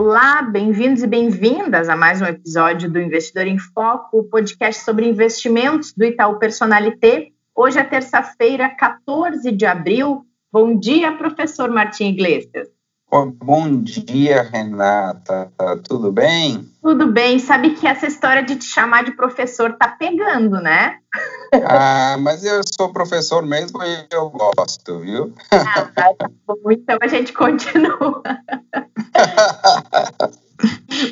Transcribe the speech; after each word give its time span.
Olá, 0.00 0.42
bem-vindos 0.42 1.02
e 1.02 1.08
bem-vindas 1.08 1.88
a 1.88 1.96
mais 1.96 2.22
um 2.22 2.24
episódio 2.24 2.88
do 2.88 3.00
Investidor 3.00 3.48
em 3.48 3.58
Foco, 3.58 4.20
o 4.20 4.22
podcast 4.22 4.84
sobre 4.84 5.08
investimentos 5.08 5.92
do 5.92 6.04
Itaú 6.04 6.38
Personalité. 6.38 7.32
Hoje 7.52 7.80
é 7.80 7.82
terça-feira, 7.82 8.68
14 8.68 9.50
de 9.50 9.66
abril. 9.66 10.24
Bom 10.52 10.78
dia, 10.78 11.10
professor 11.16 11.68
Martim 11.68 12.10
Iglesias. 12.10 12.68
Bom 13.10 13.82
dia, 13.82 14.42
Renata. 14.42 15.50
Tudo 15.88 16.12
bem? 16.12 16.68
Tudo 16.82 17.10
bem. 17.10 17.38
Sabe 17.38 17.70
que 17.70 17.86
essa 17.86 18.06
história 18.06 18.42
de 18.42 18.56
te 18.56 18.66
chamar 18.66 19.04
de 19.04 19.12
professor 19.12 19.74
tá 19.78 19.88
pegando, 19.88 20.60
né? 20.60 20.98
Ah, 21.64 22.16
mas 22.20 22.44
eu 22.44 22.60
sou 22.76 22.92
professor 22.92 23.42
mesmo 23.42 23.82
e 23.82 24.06
eu 24.12 24.28
gosto, 24.28 25.00
viu? 25.00 25.32
Ah, 25.50 25.88
tá 25.94 26.12
bom. 26.46 26.70
Então 26.70 26.98
a 27.00 27.06
gente 27.06 27.32
continua. 27.32 28.22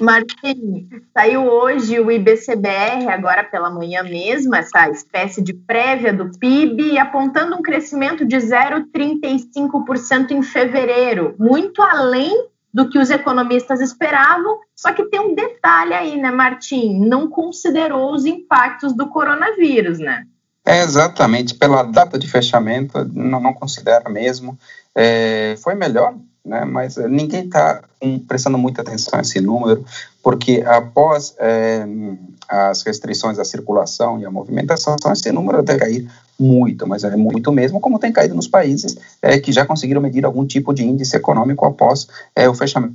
Martim, 0.01 0.89
saiu 1.17 1.45
hoje 1.45 2.01
o 2.01 2.11
IBCBR, 2.11 3.09
agora 3.09 3.45
pela 3.45 3.71
manhã 3.71 4.03
mesmo, 4.03 4.55
essa 4.55 4.89
espécie 4.91 5.41
de 5.43 5.55
prévia 5.55 6.13
do 6.13 6.31
PIB, 6.39 6.99
apontando 6.99 7.57
um 7.57 7.63
crescimento 7.63 8.25
de 8.25 8.37
0,35% 8.37 10.33
em 10.33 10.43
fevereiro, 10.43 11.35
muito 11.39 11.81
além 11.83 12.49
do 12.75 12.91
que 12.91 12.99
os 12.99 13.09
economistas 13.09 13.81
esperavam, 13.81 14.59
só 14.75 14.93
que 14.93 15.05
tem 15.07 15.21
um 15.21 15.35
detalhe 15.35 15.95
aí, 15.95 16.21
né, 16.21 16.31
Martim? 16.31 17.01
Não 17.01 17.27
considerou 17.29 18.13
os 18.13 18.27
impactos 18.27 18.93
do 18.93 19.09
coronavírus, 19.09 19.99
né? 19.99 20.25
É, 20.63 20.83
exatamente, 20.83 21.55
pela 21.55 21.85
data 21.85 22.19
de 22.19 22.29
fechamento, 22.29 23.03
não, 23.15 23.41
não 23.41 23.55
considera 23.55 24.11
mesmo. 24.11 24.59
É, 24.95 25.55
foi 25.63 25.75
melhor 25.75 26.17
né? 26.47 26.65
Mas 26.65 26.97
eh, 26.97 27.09
ninguém 27.09 27.45
está 27.45 27.83
um, 28.01 28.19
prestando 28.19 28.57
muita 28.57 28.83
atenção 28.83 29.19
a 29.19 29.23
esse 29.23 29.41
número, 29.41 29.85
porque 30.23 30.63
após 30.65 31.35
é, 31.39 31.85
as 32.49 32.83
restrições 32.83 33.39
à 33.39 33.45
circulação 33.45 34.21
e 34.21 34.25
à 34.25 34.31
movimentação, 34.31 34.97
esse 35.13 35.33
número 35.33 35.63
deve 35.63 35.79
cair 35.81 36.11
muito, 36.39 36.87
mas 36.87 37.03
é 37.03 37.17
muito 37.17 37.51
mesmo, 37.51 37.81
como 37.81 37.99
tem 37.99 38.13
caído 38.13 38.35
nos 38.35 38.47
países 38.47 38.97
é, 39.21 39.39
que 39.39 39.53
já 39.53 39.67
conseguiram 39.67 40.01
medir 40.01 40.25
algum 40.25 40.47
tipo 40.47 40.73
de 40.73 40.85
índice 40.85 41.17
econômico 41.17 41.65
após 41.67 42.07
é, 42.35 42.49
o 42.49 42.55
fechamento 42.55 42.95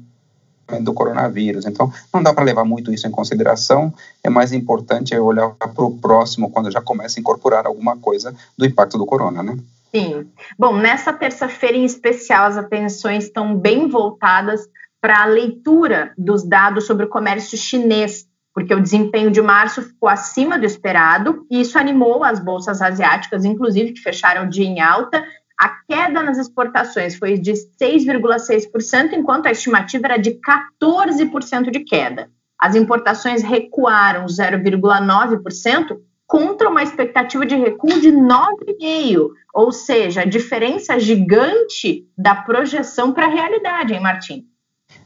do 0.81 0.93
coronavírus. 0.93 1.65
Então, 1.65 1.91
não 2.13 2.23
dá 2.23 2.33
para 2.33 2.45
levar 2.45 2.63
muito 2.63 2.93
isso 2.93 3.05
em 3.05 3.11
consideração. 3.11 3.93
É 4.23 4.29
mais 4.29 4.53
importante 4.53 5.17
olhar 5.17 5.49
para 5.49 5.83
o 5.83 5.97
próximo 5.97 6.49
quando 6.49 6.71
já 6.71 6.81
começa 6.81 7.19
a 7.19 7.21
incorporar 7.21 7.65
alguma 7.65 7.97
coisa 7.97 8.33
do 8.57 8.65
impacto 8.65 8.97
do 8.97 9.05
corona, 9.05 9.43
né? 9.43 9.57
Sim. 9.93 10.31
Bom, 10.57 10.77
nessa 10.77 11.11
terça-feira 11.11 11.77
em 11.77 11.83
especial, 11.83 12.45
as 12.45 12.57
atenções 12.57 13.25
estão 13.25 13.55
bem 13.55 13.89
voltadas 13.89 14.61
para 15.01 15.21
a 15.21 15.25
leitura 15.25 16.13
dos 16.17 16.47
dados 16.47 16.85
sobre 16.85 17.05
o 17.05 17.09
comércio 17.09 17.57
chinês, 17.57 18.25
porque 18.53 18.73
o 18.73 18.81
desempenho 18.81 19.31
de 19.31 19.41
março 19.41 19.81
ficou 19.81 20.07
acima 20.07 20.57
do 20.57 20.65
esperado 20.65 21.45
e 21.49 21.59
isso 21.59 21.77
animou 21.77 22.23
as 22.23 22.39
bolsas 22.39 22.81
asiáticas, 22.81 23.43
inclusive, 23.43 23.93
que 23.93 24.01
fecharam 24.01 24.45
o 24.45 24.49
dia 24.49 24.65
em 24.65 24.79
alta. 24.79 25.23
A 25.59 25.69
queda 25.87 26.23
nas 26.23 26.37
exportações 26.37 27.15
foi 27.15 27.37
de 27.37 27.51
6,6%, 27.51 29.13
enquanto 29.13 29.47
a 29.47 29.51
estimativa 29.51 30.07
era 30.07 30.17
de 30.17 30.39
14% 30.39 31.69
de 31.69 31.79
queda. 31.81 32.29
As 32.57 32.75
importações 32.75 33.41
recuaram 33.41 34.25
0,9%, 34.25 35.97
contra 36.31 36.69
uma 36.69 36.81
expectativa 36.81 37.45
de 37.45 37.57
recuo 37.57 37.99
de 37.99 38.09
9,5%, 38.09 39.31
ou 39.53 39.69
seja, 39.69 40.25
diferença 40.25 40.97
gigante 40.97 42.07
da 42.17 42.33
projeção 42.33 43.11
para 43.11 43.25
a 43.25 43.29
realidade, 43.29 43.93
hein, 43.93 43.99
Martim? 43.99 44.47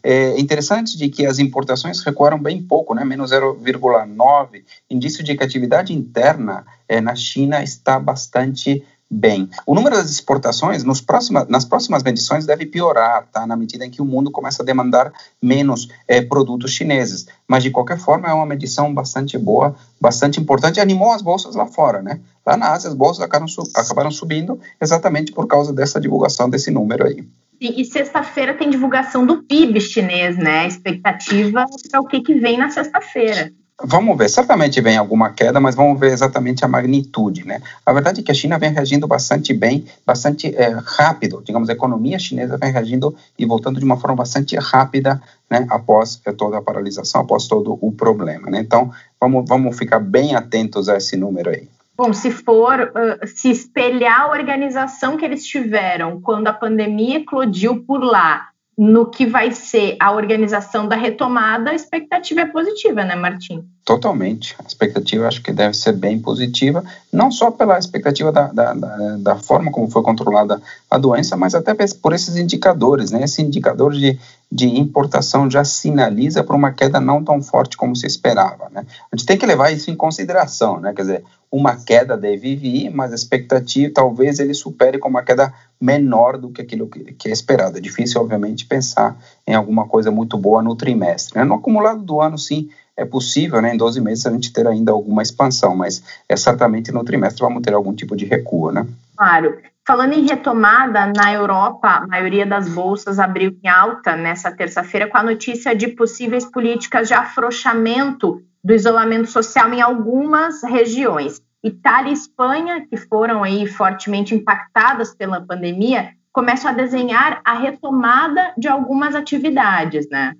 É 0.04 0.40
interessante 0.40 0.96
de 0.96 1.10
que 1.10 1.26
as 1.26 1.40
importações 1.40 2.00
recuaram 2.04 2.38
bem 2.38 2.62
pouco, 2.62 2.94
né, 2.94 3.04
menos 3.04 3.32
0,9, 3.32 4.64
indício 4.88 5.24
de 5.24 5.36
que 5.36 5.42
a 5.42 5.48
atividade 5.48 5.92
interna 5.92 6.64
é, 6.88 7.02
na 7.02 7.16
China 7.16 7.64
está 7.64 8.00
bastante 8.00 8.84
bem. 9.10 9.50
O 9.66 9.76
número 9.76 9.96
das 9.96 10.10
exportações 10.10 10.84
nos 10.84 11.00
próxima, 11.02 11.46
nas 11.48 11.64
próximas 11.64 12.04
medições 12.04 12.46
deve 12.46 12.66
piorar, 12.66 13.28
tá? 13.32 13.46
na 13.46 13.56
medida 13.56 13.86
em 13.86 13.90
que 13.90 14.02
o 14.02 14.06
mundo 14.06 14.32
começa 14.32 14.64
a 14.64 14.66
demandar 14.66 15.12
menos 15.42 15.88
é, 16.08 16.22
produtos 16.22 16.72
chineses. 16.72 17.28
Mas, 17.48 17.64
de 17.64 17.72
qualquer 17.72 18.00
forma, 18.00 18.28
é 18.28 18.34
uma 18.34 18.46
medição 18.46 18.94
bastante 18.94 19.38
boa, 19.38 19.76
bastante 20.02 20.40
importante, 20.40 20.80
animou 20.80 21.12
as 21.12 21.22
bolsas 21.22 21.56
lá 21.56 21.66
fora. 21.66 22.02
Né? 22.02 22.20
Lá 22.46 22.58
na 22.58 22.72
Ásia, 22.72 22.90
as 22.90 22.96
bolsas 22.96 23.24
acabaram, 23.24 23.52
acabaram 23.76 24.12
subindo 24.12 24.60
exatamente 24.82 25.32
por 25.32 25.48
causa 25.48 25.72
dessa 25.72 26.00
divulgação 26.00 26.50
desse 26.50 26.72
número 26.72 27.06
aí. 27.06 27.26
E, 27.60 27.82
e 27.82 27.86
sexta-feira 27.86 28.54
tem 28.54 28.70
divulgação 28.70 29.26
do 29.26 29.44
PIB 29.44 29.80
chinês, 29.80 30.38
né? 30.38 30.68
Expectativa 30.68 31.66
para 31.90 32.02
o 32.02 32.06
que, 32.06 32.20
que 32.20 32.34
vem 32.34 32.58
na 32.58 32.70
sexta-feira. 32.70 33.52
Vamos 33.84 34.18
ver, 34.18 34.30
certamente 34.30 34.80
vem 34.80 34.96
alguma 34.96 35.32
queda, 35.32 35.60
mas 35.60 35.76
vamos 35.76 36.00
ver 36.00 36.14
exatamente 36.14 36.64
a 36.64 36.68
magnitude, 36.68 37.46
né? 37.46 37.62
A 37.86 37.92
verdade 37.92 38.22
é 38.22 38.24
que 38.24 38.32
a 38.32 38.34
China 38.34 38.58
vem 38.58 38.72
reagindo 38.72 39.06
bastante 39.06 39.54
bem, 39.54 39.86
bastante 40.06 40.56
é, 40.56 40.70
rápido, 40.86 41.44
digamos, 41.46 41.70
a 41.70 41.74
economia 41.74 42.18
chinesa 42.18 42.58
vem 42.58 42.72
reagindo 42.72 43.14
e 43.38 43.46
voltando 43.46 43.78
de 43.78 43.86
uma 43.86 43.98
forma 43.98 44.16
bastante 44.16 44.56
rápida, 44.56 45.22
né, 45.50 45.68
após 45.70 46.22
é, 46.26 46.32
toda 46.32 46.58
a 46.58 46.62
paralisação, 46.62 47.22
após 47.22 47.48
todo 47.48 47.78
o 47.82 47.92
problema, 47.92 48.50
né? 48.50 48.60
Então, 48.62 48.92
vamos, 49.20 49.44
vamos 49.46 49.78
ficar 49.78 50.00
bem 50.00 50.36
atentos 50.36 50.88
a 50.88 50.96
esse 50.96 51.18
número 51.18 51.50
aí. 51.50 51.68
Bom, 51.98 52.14
se 52.14 52.32
for 52.32 52.80
uh, 52.80 53.28
se 53.28 53.50
espelhar 53.50 54.22
a 54.22 54.32
organização 54.32 55.18
que 55.18 55.26
eles 55.26 55.46
tiveram 55.46 56.22
quando 56.22 56.48
a 56.48 56.54
pandemia 56.54 57.18
eclodiu 57.18 57.84
por 57.84 58.02
lá 58.02 58.50
no 58.78 59.06
que 59.06 59.26
vai 59.26 59.52
ser 59.52 59.96
a 60.00 60.12
organização 60.12 60.88
da 60.88 60.96
retomada, 60.96 61.72
a 61.72 61.76
expectativa 61.76 62.42
é 62.42 62.46
positiva, 62.46 63.06
né, 63.06 63.16
Martim? 63.16 63.66
Totalmente. 63.86 64.56
A 64.60 64.68
expectativa 64.68 65.28
acho 65.28 65.42
que 65.42 65.54
deve 65.54 65.76
ser 65.76 65.94
bem 65.94 66.20
positiva, 66.20 66.84
não 67.14 67.32
só 67.32 67.52
pela 67.52 67.80
expectativa 67.80 68.32
da, 68.32 68.48
da, 68.48 68.74
da, 69.18 69.36
forma 69.38 69.72
como 69.72 69.90
foi 69.90 70.02
controlada 70.02 70.62
a 70.92 70.98
doença, 70.98 71.38
mas 71.38 71.56
até 71.56 71.74
por 72.02 72.12
esses 72.12 72.36
indicadores, 72.36 73.12
né? 73.12 73.24
Esse 73.24 73.42
indicador 73.42 73.94
de, 73.94 74.20
de 74.56 74.68
importação 74.68 75.52
já 75.52 75.66
sinaliza 75.66 76.42
para 76.42 76.56
uma 76.56 76.72
queda 76.72 76.98
não 77.02 77.22
tão 77.22 77.42
forte 77.42 77.76
como 77.76 77.94
se 77.94 78.08
esperava, 78.08 78.70
né? 78.72 78.86
A 79.12 79.16
gente 79.16 79.26
tem 79.26 79.38
que 79.38 79.46
levar 79.46 79.70
isso 79.72 79.92
em 79.92 79.96
consideração, 79.98 80.80
né? 80.80 80.94
Quer 80.94 81.02
dizer, 81.02 81.24
uma 81.52 81.76
queda 81.76 82.16
deve 82.16 82.56
vir, 82.56 82.90
mas 82.90 83.12
a 83.12 83.16
expectativa 83.16 83.92
talvez 83.94 84.40
ele 84.40 84.54
supere 84.54 84.98
com 84.98 85.10
uma 85.10 85.24
queda 85.24 85.54
menor 85.80 86.38
do 86.38 86.50
que 86.50 86.62
aquilo 86.62 86.88
que, 86.88 87.12
que 87.14 87.28
é 87.28 87.34
esperado. 87.34 87.78
É 87.78 87.82
difícil, 87.82 88.22
obviamente, 88.22 88.66
pensar 88.66 89.18
em 89.46 89.54
alguma 89.54 89.90
coisa 89.90 90.10
muito 90.10 90.38
boa 90.38 90.62
no 90.62 90.74
trimestre. 90.74 91.38
Né? 91.38 91.44
No 91.44 91.56
acumulado 91.56 92.02
do 92.02 92.22
ano, 92.22 92.38
sim, 92.38 92.70
é 92.96 93.04
possível, 93.04 93.62
né, 93.62 93.74
em 93.74 93.78
12 93.78 94.00
meses, 94.00 94.26
a 94.26 94.32
gente 94.32 94.54
ter 94.54 94.66
ainda 94.66 94.94
alguma 94.94 95.22
expansão, 95.22 95.76
mas 95.76 96.02
é 96.30 96.38
certamente 96.38 96.94
no 96.94 97.04
trimestre 97.04 97.42
vamos 97.42 97.62
ter 97.62 97.74
algum 97.74 97.94
tipo 97.94 98.16
de 98.16 98.24
recuo, 98.24 98.72
né? 98.72 98.88
Claro. 99.18 99.58
Falando 99.88 100.14
em 100.14 100.26
retomada, 100.26 101.14
na 101.16 101.32
Europa, 101.32 101.88
a 101.88 102.08
maioria 102.08 102.44
das 102.44 102.68
bolsas 102.68 103.20
abriu 103.20 103.56
em 103.64 103.68
alta 103.68 104.16
nessa 104.16 104.52
terça-feira 104.52 105.08
com 105.08 105.16
a 105.16 105.22
notícia 105.22 105.76
de 105.76 105.90
possíveis 105.90 106.44
políticas 106.44 107.08
de 107.08 107.14
afrouxamento 107.14 108.42
do 108.64 108.74
isolamento 108.74 109.30
social 109.30 109.72
em 109.72 109.82
algumas 109.82 110.64
regiões. 110.64 111.40
Itália 111.64 112.10
e 112.10 112.14
Espanha, 112.14 112.88
que 112.88 112.98
foram 112.98 113.44
aí 113.44 113.68
fortemente 113.68 114.34
impactadas 114.34 115.14
pela 115.14 115.40
pandemia, 115.40 116.14
começam 116.34 116.72
a 116.72 116.74
desenhar 116.74 117.40
a 117.46 117.54
retomada 117.54 118.54
de 118.58 118.68
algumas 118.68 119.14
atividades, 119.14 120.10
né? 120.10 120.34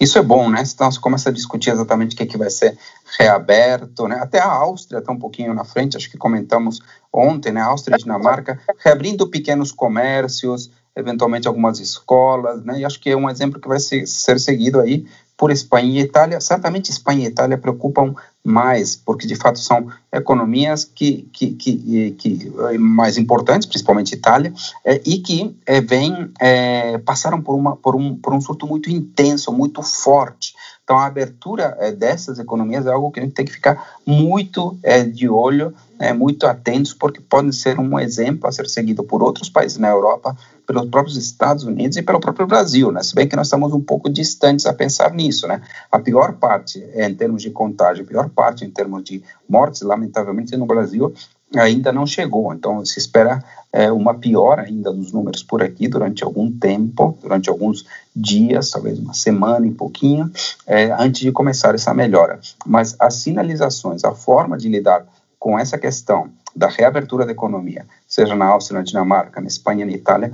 Isso 0.00 0.18
é 0.18 0.22
bom, 0.22 0.48
né? 0.48 0.62
Então 0.62 0.90
você 0.90 1.00
começa 1.00 1.28
a 1.28 1.32
discutir 1.32 1.70
exatamente 1.70 2.14
o 2.14 2.16
que, 2.16 2.22
é 2.22 2.26
que 2.26 2.38
vai 2.38 2.50
ser 2.50 2.76
reaberto, 3.18 4.06
né? 4.06 4.18
Até 4.20 4.38
a 4.38 4.50
Áustria 4.50 4.98
está 4.98 5.12
um 5.12 5.18
pouquinho 5.18 5.52
na 5.54 5.64
frente, 5.64 5.96
acho 5.96 6.10
que 6.10 6.16
comentamos 6.16 6.80
ontem, 7.12 7.52
né? 7.52 7.60
Áustria 7.60 7.96
e 7.96 7.98
Dinamarca 7.98 8.60
reabrindo 8.84 9.28
pequenos 9.28 9.72
comércios, 9.72 10.70
eventualmente 10.94 11.48
algumas 11.48 11.80
escolas, 11.80 12.64
né? 12.64 12.80
E 12.80 12.84
acho 12.84 13.00
que 13.00 13.10
é 13.10 13.16
um 13.16 13.28
exemplo 13.28 13.60
que 13.60 13.68
vai 13.68 13.80
ser, 13.80 14.06
ser 14.06 14.38
seguido 14.38 14.80
aí 14.80 15.06
por 15.38 15.52
Espanha 15.52 16.00
e 16.00 16.02
Itália. 16.02 16.40
Certamente 16.40 16.90
Espanha 16.90 17.24
e 17.24 17.28
Itália 17.28 17.56
preocupam 17.56 18.12
mais, 18.44 18.96
porque 18.96 19.26
de 19.26 19.36
fato 19.36 19.58
são 19.58 19.86
economias 20.12 20.84
que, 20.84 21.28
que, 21.32 21.52
que, 21.52 22.10
que 22.18 22.52
eh, 22.70 22.78
mais 22.78 23.16
importantes, 23.16 23.68
principalmente 23.68 24.14
Itália, 24.14 24.52
é, 24.84 25.00
e 25.06 25.18
que 25.18 25.56
é, 25.64 25.80
vem, 25.80 26.30
é, 26.40 26.98
passaram 26.98 27.40
por, 27.40 27.54
uma, 27.54 27.76
por, 27.76 27.94
um, 27.94 28.16
por 28.16 28.34
um 28.34 28.40
surto 28.40 28.66
muito 28.66 28.90
intenso, 28.90 29.52
muito 29.52 29.80
forte 29.82 30.54
Então, 30.82 30.98
a 30.98 31.06
abertura 31.06 31.76
dessas 31.96 32.38
economias 32.38 32.86
é 32.86 32.90
algo 32.90 33.12
que 33.12 33.20
a 33.20 33.22
gente 33.22 33.34
tem 33.34 33.44
que 33.44 33.52
ficar 33.52 33.98
muito 34.04 34.76
de 35.12 35.28
olho, 35.28 35.74
é, 35.98 36.12
muito 36.12 36.46
atentos, 36.46 36.94
porque 36.94 37.20
pode 37.20 37.54
ser 37.54 37.78
um 37.78 37.98
exemplo 37.98 38.48
a 38.48 38.52
ser 38.52 38.66
seguido 38.68 39.04
por 39.04 39.22
outros 39.22 39.50
países 39.50 39.78
na 39.78 39.88
Europa, 39.88 40.34
pelos 40.68 40.86
próprios 40.90 41.16
Estados 41.16 41.64
Unidos 41.64 41.96
e 41.96 42.02
pelo 42.02 42.20
próprio 42.20 42.46
Brasil, 42.46 42.92
né? 42.92 43.02
Se 43.02 43.14
bem 43.14 43.26
que 43.26 43.34
nós 43.34 43.46
estamos 43.46 43.72
um 43.72 43.80
pouco 43.80 44.10
distantes 44.10 44.66
a 44.66 44.74
pensar 44.74 45.14
nisso, 45.14 45.48
né? 45.48 45.62
A 45.90 45.98
pior 45.98 46.34
parte 46.34 46.84
é, 46.92 47.08
em 47.08 47.14
termos 47.14 47.40
de 47.40 47.48
contágio, 47.50 48.04
a 48.04 48.06
pior 48.06 48.28
parte 48.28 48.66
em 48.66 48.70
termos 48.70 49.02
de 49.02 49.22
mortes, 49.48 49.80
lamentavelmente, 49.80 50.54
no 50.58 50.66
Brasil 50.66 51.14
ainda 51.56 51.90
não 51.90 52.06
chegou. 52.06 52.52
Então, 52.52 52.84
se 52.84 52.98
espera 52.98 53.42
é, 53.72 53.90
uma 53.90 54.12
piora 54.12 54.64
ainda 54.64 54.92
dos 54.92 55.10
números 55.10 55.42
por 55.42 55.62
aqui 55.62 55.88
durante 55.88 56.22
algum 56.22 56.52
tempo, 56.52 57.16
durante 57.22 57.48
alguns 57.48 57.86
dias, 58.14 58.70
talvez 58.70 58.98
uma 58.98 59.14
semana 59.14 59.66
e 59.66 59.70
pouquinho, 59.70 60.30
é, 60.66 60.90
antes 60.92 61.22
de 61.22 61.32
começar 61.32 61.74
essa 61.74 61.94
melhora. 61.94 62.38
Mas 62.66 62.94
as 62.98 63.14
sinalizações, 63.14 64.04
a 64.04 64.12
forma 64.12 64.58
de 64.58 64.68
lidar 64.68 65.06
com 65.38 65.58
essa 65.58 65.78
questão 65.78 66.28
da 66.54 66.66
reabertura 66.66 67.24
da 67.24 67.32
economia, 67.32 67.86
seja 68.06 68.34
na 68.34 68.46
Áustria, 68.46 68.80
na 68.80 68.84
Dinamarca, 68.84 69.40
na 69.40 69.46
Espanha, 69.46 69.86
na 69.86 69.92
Itália, 69.92 70.32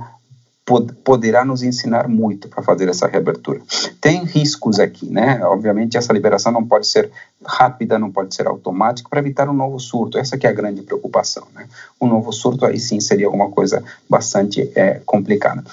poderá 1.03 1.45
nos 1.45 1.61
ensinar 1.61 2.07
muito 2.07 2.49
para 2.49 2.63
fazer 2.63 2.89
essa 2.89 3.07
reabertura. 3.07 3.61
Tem 4.01 4.23
riscos 4.23 4.79
aqui, 4.79 5.07
né? 5.07 5.39
Obviamente 5.45 5.95
essa 5.95 6.11
liberação 6.11 6.51
não 6.51 6.65
pode 6.65 6.87
ser 6.87 7.11
rápida, 7.45 7.99
não 7.99 8.11
pode 8.11 8.33
ser 8.33 8.47
automática 8.47 9.07
para 9.07 9.19
evitar 9.19 9.47
um 9.47 9.53
novo 9.53 9.79
surto. 9.79 10.17
Essa 10.17 10.37
que 10.37 10.47
é 10.47 10.49
a 10.49 10.53
grande 10.53 10.81
preocupação, 10.81 11.47
né? 11.53 11.67
Um 12.01 12.07
novo 12.07 12.31
surto 12.31 12.65
aí 12.65 12.79
sim 12.79 12.99
seria 12.99 13.27
alguma 13.27 13.51
coisa 13.51 13.83
bastante 14.09 14.71
é, 14.75 15.01
complicada. 15.05 15.63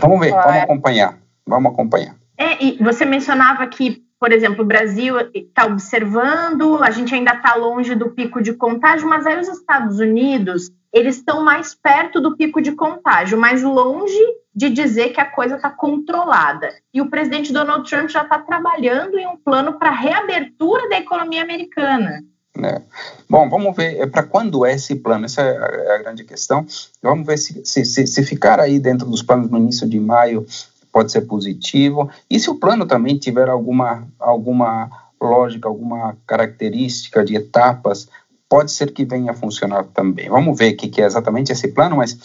Vamos 0.00 0.18
ver, 0.20 0.32
vamos 0.32 0.62
acompanhar, 0.62 1.18
vamos 1.46 1.72
acompanhar. 1.72 2.16
É, 2.38 2.64
e 2.64 2.82
você 2.82 3.04
mencionava 3.04 3.66
que, 3.66 4.02
por 4.24 4.32
exemplo, 4.32 4.64
o 4.64 4.66
Brasil 4.66 5.16
está 5.34 5.66
observando, 5.66 6.82
a 6.82 6.90
gente 6.90 7.14
ainda 7.14 7.34
está 7.34 7.56
longe 7.56 7.94
do 7.94 8.08
pico 8.08 8.40
de 8.40 8.54
contágio, 8.54 9.06
mas 9.06 9.26
aí 9.26 9.38
os 9.38 9.48
Estados 9.48 9.98
Unidos 9.98 10.70
eles 10.90 11.16
estão 11.16 11.44
mais 11.44 11.74
perto 11.74 12.22
do 12.22 12.34
pico 12.34 12.62
de 12.62 12.72
contágio, 12.72 13.36
mais 13.36 13.62
longe 13.62 14.18
de 14.54 14.70
dizer 14.70 15.10
que 15.10 15.20
a 15.20 15.30
coisa 15.30 15.56
está 15.56 15.68
controlada. 15.68 16.70
E 16.94 17.02
o 17.02 17.10
presidente 17.10 17.52
Donald 17.52 17.86
Trump 17.86 18.08
já 18.08 18.22
está 18.22 18.38
trabalhando 18.38 19.18
em 19.18 19.26
um 19.26 19.36
plano 19.36 19.78
para 19.78 19.90
reabertura 19.90 20.88
da 20.88 20.96
economia 20.96 21.42
americana. 21.42 22.24
É. 22.56 22.80
Bom, 23.28 23.50
vamos 23.50 23.76
ver 23.76 24.00
é, 24.00 24.06
para 24.06 24.22
quando 24.22 24.64
é 24.64 24.72
esse 24.72 24.94
plano, 24.94 25.26
essa 25.26 25.42
é 25.42 25.58
a, 25.58 25.92
é 25.92 25.96
a 25.96 25.98
grande 25.98 26.24
questão. 26.24 26.64
Vamos 27.02 27.26
ver 27.26 27.36
se, 27.36 27.62
se, 27.62 27.84
se, 27.84 28.06
se 28.06 28.24
ficar 28.24 28.58
aí 28.58 28.78
dentro 28.78 29.06
dos 29.06 29.22
planos 29.22 29.50
no 29.50 29.58
início 29.58 29.86
de 29.86 30.00
maio 30.00 30.46
pode 30.94 31.10
ser 31.10 31.22
positivo. 31.22 32.08
E 32.30 32.38
se 32.38 32.48
o 32.48 32.54
plano 32.54 32.86
também 32.86 33.18
tiver 33.18 33.48
alguma, 33.48 34.06
alguma 34.16 34.88
lógica, 35.20 35.68
alguma 35.68 36.16
característica 36.24 37.24
de 37.24 37.34
etapas 37.34 38.08
pode 38.48 38.70
ser 38.70 38.92
que 38.92 39.04
venha 39.04 39.32
a 39.32 39.34
funcionar 39.34 39.82
também. 39.86 40.28
Vamos 40.28 40.56
ver 40.56 40.72
o 40.72 40.76
que, 40.76 40.86
que 40.88 41.02
é 41.02 41.04
exatamente 41.04 41.50
esse 41.50 41.66
plano, 41.66 41.96
mas 41.96 42.16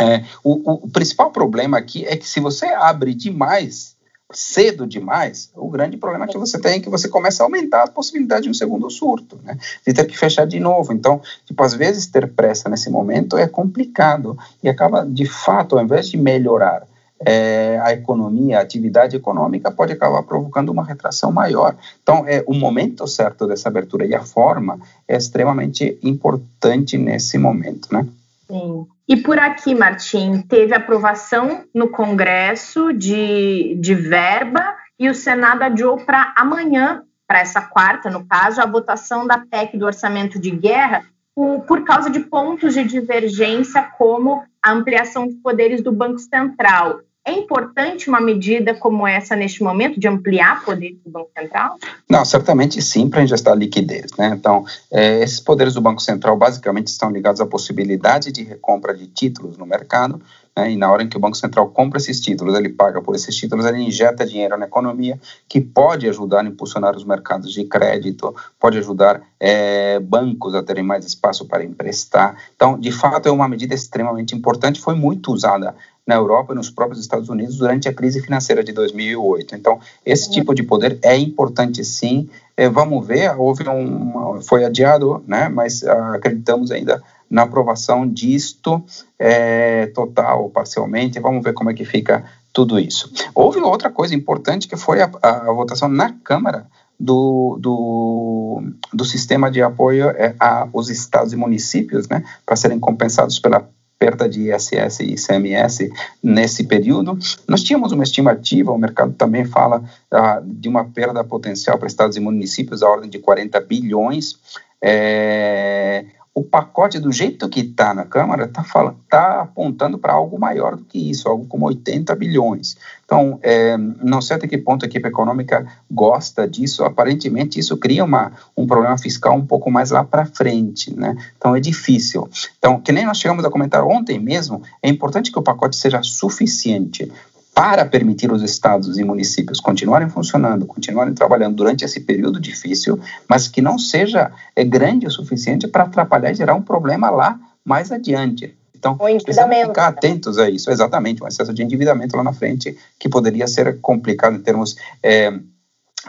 é, 0.00 0.24
o, 0.42 0.84
o, 0.84 0.88
principal 0.88 1.30
problema 1.30 1.76
aqui 1.76 2.06
é 2.06 2.16
que 2.16 2.26
se 2.26 2.40
você 2.40 2.64
abre 2.64 3.12
demais, 3.12 3.94
cedo 4.32 4.86
demais, 4.86 5.50
o 5.54 5.68
grande 5.68 5.98
problema 5.98 6.26
que 6.26 6.38
você 6.38 6.58
tem 6.58 6.76
é 6.76 6.80
que 6.80 6.88
você 6.88 7.08
começa 7.08 7.42
a 7.42 7.44
aumentar 7.46 7.82
a 7.82 7.90
possibilidade 7.90 8.44
de 8.44 8.50
um 8.50 8.54
segundo 8.54 8.88
surto, 8.88 9.38
né? 9.44 9.58
De 9.86 9.92
ter 9.92 10.06
que 10.06 10.16
fechar 10.16 10.46
de 10.46 10.58
novo. 10.58 10.90
Então, 10.90 11.20
tipo, 11.44 11.62
às 11.62 11.74
vezes 11.74 12.06
ter 12.06 12.32
pressa 12.32 12.70
nesse 12.70 12.88
momento 12.88 13.36
é 13.36 13.46
complicado 13.46 14.38
e 14.62 14.70
acaba, 14.70 15.04
de 15.04 15.26
fato, 15.26 15.76
ao 15.76 15.84
invés 15.84 16.08
de 16.08 16.16
melhorar 16.16 16.86
é, 17.24 17.78
a 17.82 17.92
economia, 17.92 18.58
a 18.58 18.62
atividade 18.62 19.16
econômica 19.16 19.70
pode 19.70 19.92
acabar 19.92 20.22
provocando 20.22 20.70
uma 20.70 20.84
retração 20.84 21.32
maior. 21.32 21.76
Então, 22.02 22.24
é 22.26 22.44
o 22.46 22.54
momento 22.54 23.06
certo 23.06 23.46
dessa 23.46 23.68
abertura 23.68 24.04
e 24.04 24.14
a 24.14 24.22
forma 24.22 24.78
é 25.08 25.16
extremamente 25.16 25.98
importante 26.02 26.98
nesse 26.98 27.38
momento, 27.38 27.88
né? 27.92 28.06
Sim. 28.46 28.86
E 29.08 29.16
por 29.16 29.38
aqui, 29.38 29.74
Martim, 29.74 30.42
teve 30.42 30.74
aprovação 30.74 31.64
no 31.74 31.88
Congresso 31.88 32.92
de, 32.92 33.76
de 33.80 33.94
verba 33.94 34.74
e 34.98 35.08
o 35.08 35.14
Senado 35.14 35.62
adiou 35.62 35.98
para 35.98 36.34
amanhã, 36.36 37.02
para 37.26 37.40
essa 37.40 37.60
quarta, 37.60 38.10
no 38.10 38.24
caso, 38.24 38.60
a 38.60 38.66
votação 38.66 39.26
da 39.26 39.38
PEC 39.38 39.76
do 39.76 39.86
orçamento 39.86 40.38
de 40.38 40.50
guerra, 40.50 41.04
por, 41.36 41.84
causa 41.84 42.08
de 42.08 42.20
pontos 42.20 42.72
de 42.72 42.82
divergência, 42.84 43.82
como 43.98 44.42
a 44.62 44.72
ampliação 44.72 45.26
dos 45.26 45.36
poderes 45.36 45.82
do 45.82 45.92
Banco 45.92 46.18
Central. 46.18 47.00
É 47.26 47.32
importante 47.32 48.08
uma 48.08 48.20
medida 48.20 48.72
como 48.72 49.06
essa 49.06 49.36
neste 49.36 49.62
momento, 49.62 50.00
de 50.00 50.08
ampliar 50.08 50.64
poderes 50.64 50.96
do 51.04 51.10
Banco 51.10 51.30
Central? 51.36 51.76
Não, 52.08 52.24
certamente 52.24 52.80
sim, 52.80 53.10
para 53.10 53.22
injetar 53.22 53.54
liquidez. 53.54 54.12
Né? 54.16 54.28
Então, 54.28 54.64
é, 54.90 55.22
esses 55.22 55.40
poderes 55.40 55.74
do 55.74 55.80
Banco 55.80 56.00
Central 56.00 56.38
basicamente 56.38 56.86
estão 56.86 57.10
ligados 57.10 57.40
à 57.40 57.46
possibilidade 57.46 58.32
de 58.32 58.42
recompra 58.44 58.94
de 58.94 59.06
títulos 59.08 59.58
no 59.58 59.66
mercado, 59.66 60.22
né? 60.56 60.72
e 60.72 60.76
na 60.76 60.90
hora 60.90 61.02
em 61.02 61.08
que 61.08 61.16
o 61.16 61.20
Banco 61.20 61.36
Central 61.36 61.68
compra 61.68 61.98
esses 61.98 62.20
títulos, 62.20 62.54
ele 62.54 62.70
paga 62.70 63.02
por 63.02 63.14
esses 63.14 63.34
títulos, 63.34 63.66
ele 63.66 63.78
injeta 63.78 64.24
dinheiro 64.24 64.56
na 64.56 64.66
economia, 64.66 65.20
que 65.48 65.60
pode 65.60 66.08
ajudar 66.08 66.40
a 66.40 66.44
impulsionar 66.44 66.96
os 66.96 67.04
mercados 67.04 67.52
de 67.52 67.64
crédito, 67.64 68.34
pode 68.58 68.78
ajudar 68.78 69.22
é, 69.38 70.00
bancos 70.00 70.54
a 70.54 70.62
terem 70.62 70.82
mais 70.82 71.04
espaço 71.04 71.46
para 71.46 71.62
emprestar. 71.62 72.36
Então, 72.54 72.78
de 72.78 72.90
fato, 72.90 73.28
é 73.28 73.32
uma 73.32 73.48
medida 73.48 73.74
extremamente 73.74 74.34
importante, 74.34 74.80
foi 74.80 74.94
muito 74.94 75.32
usada 75.32 75.74
na 76.06 76.14
Europa 76.14 76.52
e 76.52 76.56
nos 76.56 76.70
próprios 76.70 77.00
Estados 77.00 77.28
Unidos 77.28 77.56
durante 77.56 77.88
a 77.88 77.92
crise 77.92 78.22
financeira 78.22 78.62
de 78.62 78.72
2008. 78.72 79.56
Então, 79.56 79.80
esse 80.04 80.30
tipo 80.30 80.54
de 80.54 80.62
poder 80.62 80.98
é 81.02 81.16
importante 81.16 81.84
sim. 81.84 82.28
É, 82.56 82.68
vamos 82.68 83.04
ver, 83.04 83.34
houve 83.36 83.68
um, 83.68 84.40
foi 84.40 84.64
adiado, 84.64 85.22
né? 85.26 85.48
Mas 85.48 85.82
ah, 85.82 86.14
acreditamos 86.14 86.70
ainda 86.70 87.02
na 87.30 87.42
aprovação 87.42 88.06
disto 88.08 88.82
é, 89.18 89.86
total 89.86 90.44
ou 90.44 90.50
parcialmente. 90.50 91.20
Vamos 91.20 91.42
ver 91.42 91.52
como 91.52 91.70
é 91.70 91.74
que 91.74 91.84
fica 91.84 92.24
tudo 92.52 92.78
isso. 92.78 93.12
Houve 93.34 93.60
outra 93.60 93.90
coisa 93.90 94.14
importante 94.14 94.66
que 94.66 94.76
foi 94.76 95.02
a, 95.02 95.10
a, 95.22 95.52
votação 95.52 95.88
na 95.88 96.12
Câmara 96.24 96.66
do, 96.98 97.58
do, 97.60 98.62
do, 98.92 99.04
sistema 99.04 99.50
de 99.50 99.60
apoio 99.60 100.08
é, 100.08 100.34
aos 100.40 100.88
estados 100.88 101.34
e 101.34 101.36
municípios, 101.36 102.08
né, 102.08 102.24
para 102.46 102.56
serem 102.56 102.80
compensados 102.80 103.38
pela 103.38 103.68
perda 103.98 104.28
de 104.28 104.50
ISS 104.50 105.00
e 105.00 105.14
ICMS 105.14 105.92
nesse 106.22 106.64
período. 106.64 107.18
Nós 107.48 107.62
tínhamos 107.62 107.92
uma 107.92 108.04
estimativa, 108.04 108.72
o 108.72 108.78
mercado 108.78 109.12
também 109.14 109.44
fala 109.44 109.82
ah, 110.10 110.40
de 110.44 110.68
uma 110.68 110.84
perda 110.84 111.24
potencial 111.24 111.78
para 111.78 111.86
estados 111.86 112.16
e 112.16 112.20
municípios 112.20 112.80
da 112.80 112.88
ordem 112.88 113.08
de 113.08 113.18
40 113.18 113.60
bilhões. 113.60 114.38
É, 114.82 116.04
o 116.36 116.44
pacote, 116.44 116.98
do 116.98 117.10
jeito 117.10 117.48
que 117.48 117.60
está 117.60 117.94
na 117.94 118.04
Câmara, 118.04 118.44
está 118.44 118.62
tá 119.08 119.40
apontando 119.40 119.96
para 119.96 120.12
algo 120.12 120.38
maior 120.38 120.76
do 120.76 120.84
que 120.84 121.10
isso, 121.10 121.30
algo 121.30 121.46
como 121.46 121.64
80 121.64 122.14
bilhões. 122.14 122.76
Então, 123.06 123.38
é, 123.42 123.74
não 123.78 124.20
sei 124.20 124.36
até 124.36 124.46
que 124.46 124.58
ponto 124.58 124.84
a 124.84 124.86
equipe 124.86 125.08
econômica 125.08 125.66
gosta 125.90 126.46
disso, 126.46 126.84
aparentemente 126.84 127.58
isso 127.58 127.74
cria 127.78 128.04
uma, 128.04 128.32
um 128.54 128.66
problema 128.66 128.98
fiscal 128.98 129.34
um 129.34 129.46
pouco 129.46 129.70
mais 129.70 129.90
lá 129.90 130.04
para 130.04 130.26
frente, 130.26 130.94
né? 130.94 131.16
Então, 131.38 131.56
é 131.56 131.60
difícil. 131.60 132.28
Então, 132.58 132.78
que 132.82 132.92
nem 132.92 133.06
nós 133.06 133.16
chegamos 133.16 133.42
a 133.42 133.50
comentar 133.50 133.82
ontem 133.82 134.18
mesmo, 134.18 134.60
é 134.82 134.90
importante 134.90 135.32
que 135.32 135.38
o 135.38 135.42
pacote 135.42 135.74
seja 135.74 136.02
suficiente 136.02 137.10
para 137.56 137.86
permitir 137.86 138.30
os 138.30 138.42
estados 138.42 138.98
e 138.98 139.02
municípios 139.02 139.60
continuarem 139.60 140.10
funcionando, 140.10 140.66
continuarem 140.66 141.14
trabalhando 141.14 141.56
durante 141.56 141.86
esse 141.86 142.00
período 142.00 142.38
difícil, 142.38 143.00
mas 143.26 143.48
que 143.48 143.62
não 143.62 143.78
seja 143.78 144.30
é, 144.54 144.62
grande 144.62 145.06
o 145.06 145.10
suficiente 145.10 145.66
para 145.66 145.84
atrapalhar 145.84 146.30
e 146.30 146.34
gerar 146.34 146.54
um 146.54 146.60
problema 146.60 147.08
lá 147.08 147.40
mais 147.64 147.90
adiante. 147.90 148.54
Então, 148.74 148.98
precisamos 148.98 149.56
ficar 149.56 149.86
atentos 149.86 150.38
a 150.38 150.50
isso, 150.50 150.70
exatamente, 150.70 151.24
um 151.24 151.26
excesso 151.26 151.54
de 151.54 151.62
endividamento 151.62 152.14
lá 152.14 152.22
na 152.22 152.34
frente 152.34 152.76
que 152.98 153.08
poderia 153.08 153.46
ser 153.46 153.80
complicado 153.80 154.36
em 154.36 154.42
termos 154.42 154.76
é, 155.02 155.32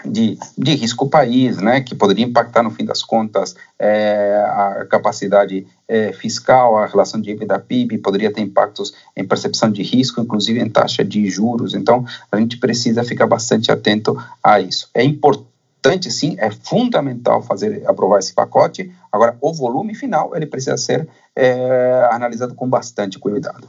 de, 0.06 0.38
de 0.58 0.76
risco 0.76 1.10
país, 1.10 1.58
né, 1.58 1.82
que 1.82 1.96
poderia 1.96 2.26
impactar, 2.26 2.64
no 2.64 2.72
fim 2.72 2.86
das 2.86 3.04
contas, 3.04 3.56
é, 3.80 4.44
a 4.48 4.86
capacidade 4.90 5.66
é, 5.88 6.12
fiscal, 6.14 6.78
a 6.78 6.86
relação 6.86 7.20
de 7.20 7.32
dívida 7.32 7.60
PIB, 7.60 7.98
poderia 8.00 8.32
ter 8.32 8.42
impactos 8.42 8.94
em 9.16 9.26
percepção 9.26 9.72
de 9.72 9.82
risco, 9.84 10.22
inclusive 10.22 10.60
em 10.60 10.70
taxa 10.70 11.04
de 11.04 11.30
juros. 11.30 11.74
Então, 11.74 12.06
a 12.32 12.38
gente 12.38 12.58
precisa 12.58 13.04
ficar 13.04 13.28
bastante 13.28 13.72
atento 13.72 14.18
a 14.44 14.60
isso. 14.60 14.90
É 14.94 15.04
importante, 15.04 16.12
sim, 16.12 16.36
é 16.40 16.52
fundamental 16.52 17.42
fazer 17.42 17.84
aprovar 17.88 18.20
esse 18.20 18.34
pacote. 18.34 18.92
Agora, 19.12 19.38
o 19.42 19.54
volume 19.54 19.96
final 19.96 20.36
ele 20.36 20.46
precisa 20.46 20.78
ser 20.78 21.08
é, 21.36 22.08
analisado 22.12 22.54
com 22.54 22.68
bastante 22.68 23.18
cuidado. 23.18 23.68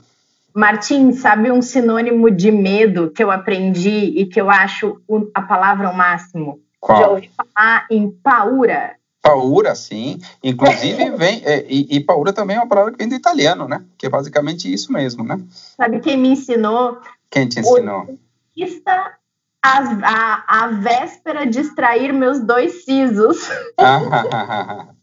Martim, 0.54 1.12
sabe 1.12 1.50
um 1.50 1.62
sinônimo 1.62 2.30
de 2.30 2.50
medo 2.50 3.10
que 3.10 3.22
eu 3.22 3.30
aprendi 3.30 4.12
e 4.18 4.26
que 4.26 4.40
eu 4.40 4.50
acho 4.50 5.00
a 5.34 5.42
palavra 5.42 5.90
o 5.90 5.96
máximo? 5.96 6.60
Qual? 6.80 7.00
Já 7.00 7.08
ouvi 7.08 7.30
falar 7.36 7.86
em 7.90 8.10
paura. 8.10 8.96
Paura, 9.22 9.74
sim. 9.74 10.18
Inclusive, 10.42 11.10
vem. 11.16 11.42
É, 11.44 11.66
e, 11.68 11.96
e, 11.96 12.00
paura 12.00 12.32
também 12.32 12.56
é 12.56 12.60
uma 12.60 12.68
palavra 12.68 12.92
que 12.92 12.98
vem 12.98 13.08
do 13.08 13.14
italiano, 13.14 13.68
né? 13.68 13.84
Que 13.96 14.06
é 14.06 14.08
basicamente 14.08 14.72
isso 14.72 14.92
mesmo, 14.92 15.24
né? 15.24 15.38
Sabe 15.50 16.00
quem 16.00 16.16
me 16.16 16.30
ensinou? 16.30 16.98
Quem 17.30 17.48
te 17.48 17.60
ensinou? 17.60 18.02
O 18.02 18.18
a, 19.62 19.78
a, 20.02 20.64
a 20.64 20.66
véspera 20.68 21.46
de 21.46 21.60
extrair 21.60 22.12
meus 22.12 22.40
dois 22.40 22.84
sisos. 22.84 23.48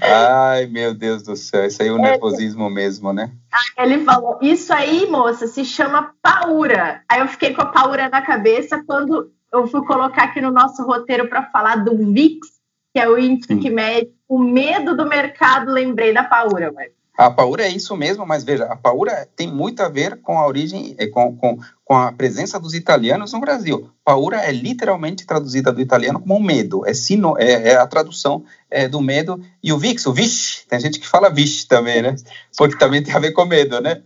Ai, 0.00 0.66
meu 0.66 0.94
Deus 0.94 1.22
do 1.22 1.36
céu, 1.36 1.66
isso 1.66 1.82
aí 1.82 1.88
é 1.88 1.92
o 1.92 1.98
é, 1.98 2.02
nervosismo 2.02 2.70
mesmo, 2.70 3.12
né? 3.12 3.30
Ele 3.76 4.04
falou, 4.04 4.38
isso 4.40 4.72
aí, 4.72 5.06
moça, 5.10 5.46
se 5.46 5.64
chama 5.64 6.12
paura. 6.22 7.02
Aí 7.08 7.20
eu 7.20 7.28
fiquei 7.28 7.54
com 7.54 7.62
a 7.62 7.66
paura 7.66 8.08
na 8.08 8.22
cabeça 8.22 8.82
quando 8.86 9.30
eu 9.52 9.66
fui 9.66 9.84
colocar 9.86 10.24
aqui 10.24 10.40
no 10.40 10.50
nosso 10.50 10.82
roteiro 10.84 11.28
para 11.28 11.44
falar 11.50 11.76
do 11.76 11.96
VIX, 12.12 12.38
que 12.92 13.00
é 13.00 13.08
o 13.08 13.18
índice 13.18 13.54
Sim. 13.54 13.60
que 13.60 13.70
mede 13.70 14.10
o 14.28 14.38
medo 14.38 14.96
do 14.96 15.06
mercado, 15.06 15.72
lembrei 15.72 16.12
da 16.12 16.22
paura, 16.24 16.70
mas 16.72 16.92
a 17.18 17.32
paura 17.32 17.64
é 17.64 17.68
isso 17.68 17.96
mesmo, 17.96 18.24
mas 18.24 18.44
veja, 18.44 18.66
a 18.66 18.76
paura 18.76 19.28
tem 19.34 19.52
muito 19.52 19.82
a 19.82 19.88
ver 19.88 20.22
com 20.22 20.38
a 20.38 20.46
origem, 20.46 20.94
é, 20.96 21.08
com, 21.08 21.36
com, 21.36 21.58
com 21.84 21.96
a 21.96 22.12
presença 22.12 22.60
dos 22.60 22.74
italianos 22.74 23.32
no 23.32 23.40
Brasil. 23.40 23.90
Paura 24.04 24.36
é 24.36 24.52
literalmente 24.52 25.26
traduzida 25.26 25.72
do 25.72 25.80
italiano 25.80 26.20
como 26.20 26.38
medo, 26.38 26.86
é, 26.86 26.94
sino, 26.94 27.36
é, 27.36 27.70
é 27.70 27.76
a 27.76 27.88
tradução 27.88 28.44
é, 28.70 28.86
do 28.86 29.00
medo. 29.00 29.42
E 29.60 29.72
o 29.72 29.78
VIX, 29.78 30.06
o 30.06 30.12
VIX, 30.12 30.64
tem 30.68 30.78
gente 30.78 31.00
que 31.00 31.08
fala 31.08 31.28
VIX 31.28 31.64
também, 31.64 32.02
né? 32.02 32.14
Porque 32.56 32.78
também 32.78 33.02
tem 33.02 33.12
a 33.12 33.18
ver 33.18 33.32
com 33.32 33.44
medo, 33.44 33.80
né? 33.80 34.00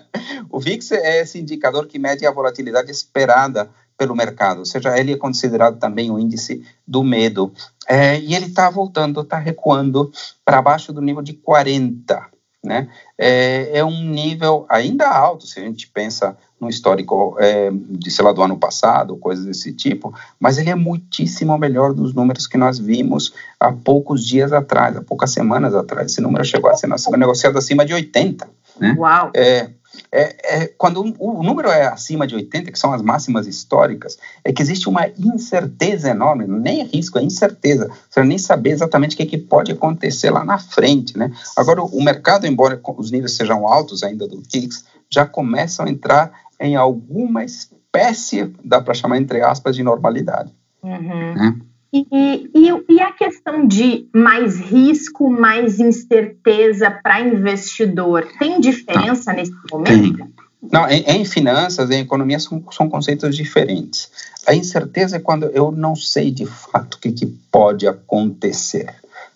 o 0.50 0.58
VIX 0.58 0.92
é 0.92 1.20
esse 1.20 1.38
indicador 1.38 1.86
que 1.86 1.98
mede 1.98 2.26
a 2.26 2.30
volatilidade 2.30 2.90
esperada 2.90 3.68
pelo 3.98 4.16
mercado, 4.16 4.60
ou 4.60 4.64
seja, 4.64 4.98
ele 4.98 5.12
é 5.12 5.16
considerado 5.18 5.78
também 5.78 6.10
o 6.10 6.18
índice 6.18 6.66
do 6.88 7.04
medo. 7.04 7.52
É, 7.86 8.18
e 8.18 8.34
ele 8.34 8.46
está 8.46 8.70
voltando, 8.70 9.20
está 9.20 9.36
recuando 9.36 10.10
para 10.42 10.62
baixo 10.62 10.94
do 10.94 11.02
nível 11.02 11.22
de 11.22 11.34
40 11.34 12.32
né? 12.64 12.88
É, 13.18 13.78
é, 13.78 13.84
um 13.84 14.02
nível 14.02 14.66
ainda 14.68 15.08
alto, 15.08 15.46
se 15.46 15.60
a 15.60 15.62
gente 15.62 15.88
pensa 15.88 16.36
no 16.60 16.68
histórico 16.68 17.36
é, 17.38 17.70
de, 17.72 18.10
sei 18.10 18.24
lá, 18.24 18.32
do 18.32 18.42
ano 18.42 18.56
passado, 18.56 19.16
coisas 19.16 19.44
desse 19.44 19.72
tipo, 19.72 20.14
mas 20.40 20.56
ele 20.56 20.70
é 20.70 20.74
muitíssimo 20.74 21.56
melhor 21.58 21.92
dos 21.92 22.14
números 22.14 22.46
que 22.46 22.56
nós 22.56 22.78
vimos 22.78 23.34
há 23.60 23.70
poucos 23.70 24.24
dias 24.24 24.52
atrás, 24.52 24.96
há 24.96 25.02
poucas 25.02 25.30
semanas 25.30 25.74
atrás. 25.74 26.10
Esse 26.10 26.20
número 26.20 26.44
chegou 26.44 26.70
a 26.70 26.74
ser 26.74 26.88
negociado 27.16 27.58
acima 27.58 27.84
de 27.84 27.92
80, 27.92 28.48
né? 28.80 28.96
Uau! 28.98 29.30
É, 29.34 29.70
é, 30.10 30.62
é, 30.62 30.66
quando 30.78 31.14
o, 31.18 31.42
número 31.42 31.68
é 31.68 31.86
acima 31.86 32.26
de 32.26 32.34
80, 32.34 32.70
que 32.70 32.78
são 32.78 32.92
as 32.92 33.02
máximas 33.02 33.46
históricas, 33.46 34.16
é 34.44 34.52
que 34.52 34.62
existe 34.62 34.88
uma 34.88 35.08
incerteza 35.18 36.10
enorme, 36.10 36.46
nem 36.46 36.80
é 36.80 36.84
risco, 36.84 37.18
é 37.18 37.22
incerteza. 37.22 37.90
Você 38.08 38.22
nem 38.22 38.38
saber 38.38 38.70
exatamente 38.70 39.14
o 39.14 39.16
que, 39.16 39.26
que 39.26 39.38
pode 39.38 39.72
acontecer 39.72 40.30
lá 40.30 40.44
na 40.44 40.58
frente, 40.58 41.18
né? 41.18 41.32
Agora, 41.56 41.82
o, 41.82 42.02
mercado, 42.02 42.46
embora 42.46 42.80
os 42.96 43.10
níveis 43.10 43.36
sejam 43.36 43.66
altos 43.66 44.02
ainda 44.02 44.26
do 44.28 44.42
VIX, 44.52 44.84
já 45.10 45.26
começam 45.26 45.86
a 45.86 45.90
entrar 45.90 46.32
em 46.60 46.76
alguma 46.76 47.44
espécie, 47.44 48.52
dá 48.64 48.80
para 48.80 48.94
chamar 48.94 49.18
entre 49.18 49.42
aspas, 49.42 49.74
de 49.74 49.82
normalidade. 49.82 50.52
Uhum. 50.82 51.34
Né? 51.34 51.58
E, 51.96 52.50
e, 52.52 52.94
e, 52.94 53.00
a 53.00 53.12
questão 53.12 53.68
de 53.68 54.08
mais 54.12 54.58
risco, 54.58 55.30
mais 55.30 55.78
incerteza 55.78 56.90
para 56.90 57.20
investidor, 57.20 58.26
tem 58.36 58.58
diferença 58.58 59.30
Não, 59.30 59.38
nesse 59.38 59.52
momento? 59.70 60.16
Tem. 60.16 60.34
Não, 60.72 60.88
em, 60.90 61.04
em, 61.06 61.24
finanças, 61.24 61.88
em 61.90 62.00
economia, 62.00 62.40
são, 62.40 62.64
são 62.72 62.88
conceitos 62.88 63.36
diferentes. 63.36 64.10
A 64.44 64.54
incerteza 64.56 65.18
é 65.18 65.20
quando 65.20 65.46
eu 65.46 65.70
não 65.70 65.94
sei 65.94 66.32
de 66.32 66.46
fato 66.46 66.94
o 66.94 66.98
que, 66.98 67.12
que 67.12 67.26
pode 67.52 67.86
acontecer. 67.86 68.92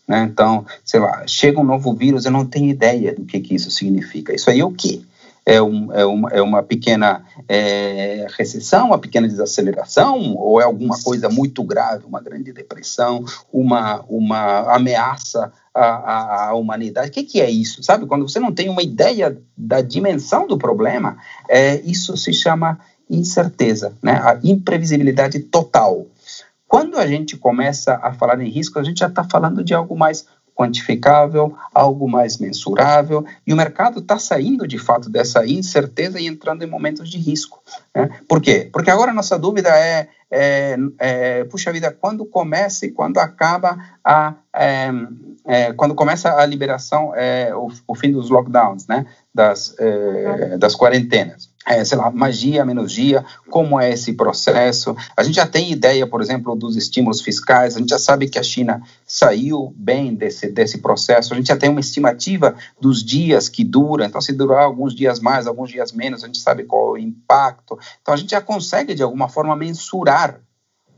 Né? 0.08 0.28
Então, 0.28 0.66
sei 0.84 0.98
lá, 0.98 1.22
chega 1.28 1.60
um 1.60 1.64
novo 1.64 1.94
vírus, 1.94 2.24
eu 2.24 2.32
não 2.32 2.44
tenho 2.44 2.70
ideia 2.70 3.14
do 3.14 3.24
que, 3.24 3.38
que 3.38 3.54
isso 3.54 3.70
significa. 3.70 4.34
Isso 4.34 4.50
aí 4.50 4.58
é 4.58 4.64
o 4.64 4.72
quê? 4.72 5.00
É, 5.48 5.62
um, 5.62 5.90
é, 5.94 6.04
uma, 6.04 6.28
é 6.28 6.42
uma 6.42 6.62
pequena 6.62 7.24
é, 7.48 8.26
recessão, 8.36 8.88
uma 8.88 8.98
pequena 8.98 9.26
desaceleração, 9.26 10.34
ou 10.36 10.60
é 10.60 10.64
alguma 10.64 11.00
coisa 11.02 11.30
muito 11.30 11.64
grave, 11.64 12.04
uma 12.04 12.20
grande 12.20 12.52
depressão, 12.52 13.24
uma, 13.50 14.04
uma 14.10 14.74
ameaça 14.74 15.50
à, 15.74 16.48
à, 16.48 16.54
humanidade? 16.54 17.08
O 17.08 17.12
que, 17.12 17.22
que 17.22 17.40
é 17.40 17.50
isso? 17.50 17.82
Sabe, 17.82 18.04
quando 18.04 18.28
você 18.28 18.38
não 18.38 18.52
tem 18.52 18.68
uma 18.68 18.82
ideia 18.82 19.38
da 19.56 19.80
dimensão 19.80 20.46
do 20.46 20.58
problema, 20.58 21.16
é, 21.48 21.80
isso 21.80 22.14
se 22.18 22.34
chama 22.34 22.78
incerteza, 23.08 23.96
né? 24.02 24.20
a 24.22 24.38
imprevisibilidade 24.44 25.38
total. 25.40 26.06
Quando 26.66 26.98
a 26.98 27.06
gente 27.06 27.38
começa 27.38 27.98
a 28.02 28.12
falar 28.12 28.38
em 28.42 28.50
risco, 28.50 28.78
a 28.78 28.84
gente 28.84 28.98
já 28.98 29.06
está 29.06 29.24
falando 29.24 29.64
de 29.64 29.72
algo 29.72 29.96
mais 29.96 30.26
quantificável, 30.58 31.56
algo 31.72 32.08
mais 32.10 32.36
mensurável, 32.38 33.24
e 33.46 33.52
o 33.52 33.56
mercado 33.56 34.00
está 34.00 34.18
saindo 34.18 34.66
de 34.66 34.76
fato 34.76 35.08
dessa 35.08 35.46
incerteza 35.46 36.18
e 36.18 36.26
entrando 36.26 36.64
em 36.64 36.66
momentos 36.66 37.08
de 37.08 37.16
risco. 37.16 37.62
Né? 37.94 38.10
Por 38.28 38.42
quê? 38.42 38.68
Porque 38.72 38.90
agora 38.90 39.12
a 39.12 39.14
nossa 39.14 39.38
dúvida 39.38 39.68
é, 39.68 40.08
é, 40.28 40.76
é 40.98 41.44
puxa 41.44 41.72
vida, 41.72 41.96
quando 42.00 42.26
começa 42.26 42.86
e 42.86 42.90
quando 42.90 43.18
acaba 43.18 43.78
a, 44.04 44.34
é, 44.52 44.90
é, 45.46 45.72
quando 45.74 45.94
começa 45.94 46.34
a 46.34 46.44
liberação, 46.44 47.14
é, 47.14 47.54
o, 47.54 47.68
o, 47.86 47.94
fim 47.94 48.10
dos 48.10 48.28
lockdowns, 48.28 48.88
né? 48.88 49.06
das, 49.32 49.76
é, 49.78 50.58
das 50.58 50.74
quarentenas 50.74 51.48
é, 51.68 51.84
sei 51.84 51.98
lá, 51.98 52.10
magia, 52.10 52.64
menos 52.64 52.92
dia, 52.92 53.22
como 53.50 53.78
é 53.78 53.92
esse 53.92 54.14
processo. 54.14 54.96
A 55.14 55.22
gente 55.22 55.34
já 55.36 55.46
tem 55.46 55.70
ideia, 55.70 56.06
por 56.06 56.22
exemplo, 56.22 56.56
dos 56.56 56.76
estímulos 56.76 57.20
fiscais, 57.20 57.76
a 57.76 57.78
gente 57.78 57.90
já 57.90 57.98
sabe 57.98 58.26
que 58.26 58.38
a 58.38 58.42
China 58.42 58.82
saiu 59.06 59.74
bem 59.76 60.14
desse, 60.14 60.48
desse 60.48 60.78
processo, 60.78 61.34
a 61.34 61.36
gente 61.36 61.48
já 61.48 61.56
tem 61.56 61.68
uma 61.68 61.80
estimativa 61.80 62.54
dos 62.80 63.04
dias 63.04 63.50
que 63.50 63.62
dura, 63.62 64.06
então 64.06 64.20
se 64.20 64.32
durar 64.32 64.64
alguns 64.64 64.94
dias 64.94 65.20
mais, 65.20 65.46
alguns 65.46 65.70
dias 65.70 65.92
menos, 65.92 66.24
a 66.24 66.26
gente 66.26 66.38
sabe 66.38 66.64
qual 66.64 66.88
é 66.88 66.92
o 66.92 67.02
impacto. 67.02 67.78
Então 68.00 68.14
a 68.14 68.16
gente 68.16 68.30
já 68.30 68.40
consegue, 68.40 68.94
de 68.94 69.02
alguma 69.02 69.28
forma, 69.28 69.54
mensurar 69.54 70.40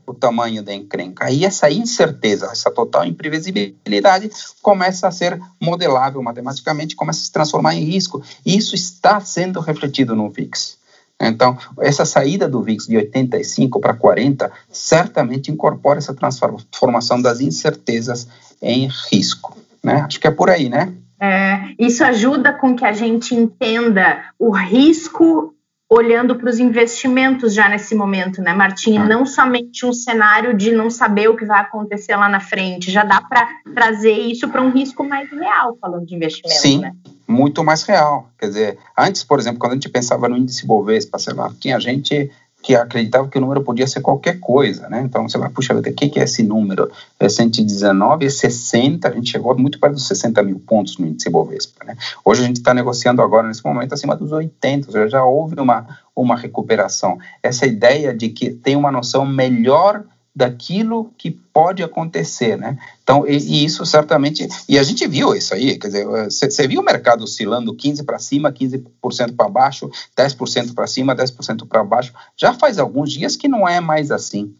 o 0.05 0.13
tamanho 0.13 0.63
da 0.63 0.73
encrenca. 0.73 1.25
Aí 1.25 1.45
essa 1.45 1.69
incerteza, 1.69 2.47
essa 2.51 2.71
total 2.71 3.05
imprevisibilidade 3.05 4.29
começa 4.61 5.07
a 5.07 5.11
ser 5.11 5.39
modelável 5.59 6.21
matematicamente, 6.21 6.95
começa 6.95 7.21
a 7.21 7.23
se 7.23 7.31
transformar 7.31 7.75
em 7.75 7.83
risco. 7.83 8.21
E 8.45 8.57
isso 8.57 8.75
está 8.75 9.19
sendo 9.19 9.59
refletido 9.59 10.15
no 10.15 10.29
VIX. 10.29 10.77
Então, 11.21 11.57
essa 11.79 12.03
saída 12.03 12.49
do 12.49 12.63
VIX 12.63 12.87
de 12.87 12.97
85 12.97 13.79
para 13.79 13.93
40 13.93 14.51
certamente 14.71 15.51
incorpora 15.51 15.99
essa 15.99 16.15
transformação 16.15 17.21
das 17.21 17.39
incertezas 17.39 18.27
em 18.61 18.89
risco. 19.11 19.55
Né? 19.83 20.01
Acho 20.01 20.19
que 20.19 20.27
é 20.27 20.31
por 20.31 20.49
aí, 20.49 20.67
né? 20.67 20.93
É, 21.19 21.75
isso 21.77 22.03
ajuda 22.03 22.51
com 22.51 22.75
que 22.75 22.83
a 22.83 22.93
gente 22.93 23.35
entenda 23.35 24.23
o 24.39 24.49
risco 24.49 25.53
olhando 25.93 26.37
para 26.37 26.49
os 26.49 26.57
investimentos 26.57 27.53
já 27.53 27.67
nesse 27.67 27.93
momento, 27.93 28.41
né, 28.41 28.53
Martim? 28.53 28.97
Ah. 28.97 29.05
Não 29.05 29.25
somente 29.25 29.85
um 29.85 29.91
cenário 29.91 30.55
de 30.55 30.71
não 30.71 30.89
saber 30.89 31.27
o 31.27 31.35
que 31.35 31.43
vai 31.43 31.59
acontecer 31.59 32.15
lá 32.15 32.29
na 32.29 32.39
frente, 32.39 32.89
já 32.89 33.03
dá 33.03 33.19
para 33.19 33.45
trazer 33.75 34.13
isso 34.13 34.47
para 34.47 34.61
um 34.61 34.71
risco 34.71 35.03
mais 35.03 35.29
real, 35.29 35.77
falando 35.81 36.05
de 36.05 36.15
investimento, 36.15 36.61
Sim. 36.61 36.79
né? 36.79 36.93
Muito 37.27 37.61
mais 37.61 37.83
real. 37.83 38.29
Quer 38.39 38.47
dizer, 38.47 38.77
antes, 38.97 39.23
por 39.23 39.37
exemplo, 39.37 39.59
quando 39.59 39.73
a 39.73 39.75
gente 39.75 39.89
pensava 39.89 40.29
no 40.29 40.37
índice 40.37 40.65
Bovespa, 40.65 41.19
sei 41.19 41.33
lá, 41.33 41.51
tinha 41.59 41.77
gente 41.77 42.31
que 42.61 42.75
acreditava 42.75 43.27
que 43.27 43.37
o 43.37 43.41
número 43.41 43.63
podia 43.63 43.87
ser 43.87 44.01
qualquer 44.01 44.39
coisa, 44.39 44.87
né? 44.87 45.01
Então, 45.01 45.27
você 45.27 45.37
vai, 45.37 45.49
puxa, 45.49 45.73
o 45.73 45.81
que 45.81 46.19
é 46.19 46.23
esse 46.23 46.43
número? 46.43 46.91
É 47.19 47.27
119, 47.27 48.25
é 48.25 48.29
60, 48.29 49.07
a 49.07 49.11
gente 49.11 49.31
chegou 49.31 49.57
muito 49.57 49.79
perto 49.79 49.93
dos 49.93 50.07
60 50.07 50.43
mil 50.43 50.59
pontos 50.59 50.97
no 50.97 51.07
índice 51.07 51.29
Bovespa, 51.29 51.83
né? 51.85 51.97
Hoje 52.23 52.43
a 52.43 52.45
gente 52.45 52.57
está 52.57 52.73
negociando 52.73 53.21
agora, 53.21 53.47
nesse 53.47 53.65
momento, 53.65 53.93
acima 53.93 54.15
dos 54.15 54.31
80, 54.31 54.87
ou 54.87 54.93
seja, 54.93 55.09
já 55.09 55.23
houve 55.23 55.59
uma, 55.59 55.87
uma 56.15 56.35
recuperação. 56.35 57.17
Essa 57.41 57.65
ideia 57.65 58.13
de 58.13 58.29
que 58.29 58.51
tem 58.51 58.75
uma 58.75 58.91
noção 58.91 59.25
melhor 59.25 60.03
daquilo 60.33 61.11
que 61.17 61.29
pode 61.29 61.83
acontecer, 61.83 62.57
né? 62.57 62.77
Então, 63.03 63.27
e, 63.27 63.35
e, 63.37 63.65
isso 63.65 63.85
certamente, 63.85 64.47
e 64.67 64.79
a 64.79 64.83
gente 64.83 65.05
viu 65.05 65.35
isso 65.35 65.53
aí, 65.53 65.77
quer 65.77 65.87
dizer, 65.87 66.07
você 66.29 66.67
viu 66.67 66.81
o 66.81 66.85
mercado 66.85 67.23
oscilando 67.23 67.75
15 67.75 68.03
para 68.03 68.17
cima, 68.17 68.51
15% 68.51 69.35
para 69.35 69.49
baixo, 69.49 69.89
10% 70.17 70.73
para 70.73 70.87
cima, 70.87 71.15
10% 71.15 71.67
para 71.67 71.83
baixo, 71.83 72.13
já 72.37 72.53
faz 72.53 72.79
alguns 72.79 73.11
dias 73.11 73.35
que 73.35 73.49
não 73.49 73.67
é 73.67 73.81
mais 73.81 74.09
assim, 74.09 74.55